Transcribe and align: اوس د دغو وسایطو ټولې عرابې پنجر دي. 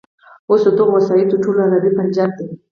اوس 0.49 0.61
د 0.65 0.69
دغو 0.77 0.91
وسایطو 0.97 1.41
ټولې 1.43 1.61
عرابې 1.65 1.91
پنجر 1.97 2.29
دي. 2.37 2.47